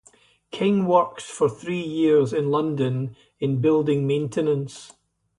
King 0.49 0.87
worked 0.87 1.21
for 1.21 1.47
three 1.47 1.83
years 1.83 2.33
in 2.33 2.49
London 2.49 3.15
in 3.39 3.61
building 3.61 4.07
maintenance. 4.07 4.93